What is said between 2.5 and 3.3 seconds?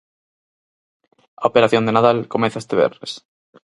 este venres.